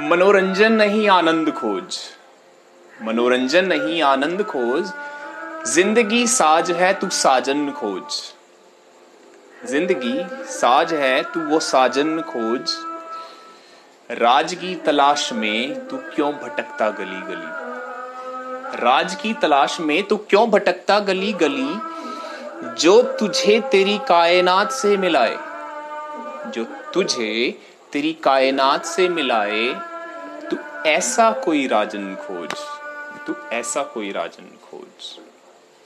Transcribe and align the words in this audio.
मनोरंजन 0.00 0.72
नहीं 0.72 1.08
आनंद 1.08 1.50
खोज। 1.50 1.96
मनोरंजन 3.02 3.64
नहीं 3.64 4.02
आनंद 4.02 4.42
खोज। 4.42 4.92
ज़िंदगी 5.66 6.26
साज 6.26 6.70
है 6.70 6.92
तू 6.94 7.08
साजन 7.08 7.70
खोज। 7.70 8.06
ज़िंदगी 9.66 10.14
साज 10.50 10.94
है 10.94 11.22
तू 11.22 11.40
वो 11.40 11.58
साजन 11.60 12.20
खोज। 12.20 12.76
राज 14.10 14.54
की 14.54 14.74
तलाश 14.76 15.32
में 15.32 15.88
तू 15.88 15.96
क्यों 16.14 16.32
भटकता 16.34 16.88
गली 16.90 17.20
गली? 17.28 17.50
राज 18.78 19.14
की 19.14 19.32
तलाश 19.32 19.80
में 19.80 20.02
तू 20.02 20.16
क्यों 20.30 20.48
भटकता 20.50 20.98
गली 21.00 21.32
गली? 21.32 21.74
जो 22.80 23.00
तुझे 23.02 23.60
तेरी 23.72 23.98
कायनात 23.98 24.72
से 24.72 24.96
मिलाए, 24.96 25.36
जो 26.48 26.64
तुझे 26.94 27.58
तेरी 27.92 28.12
कायनात 28.12 28.84
से 28.84 29.08
मिलाए 29.08 29.66
तू 30.50 30.56
ऐसा 30.86 31.30
कोई 31.32 31.66
राजन 31.66 32.14
खोज 32.14 32.54
तू 33.26 33.34
ऐसा 33.52 33.82
कोई 33.82 34.12
राजन 34.12 34.46
खोज। 34.62 35.31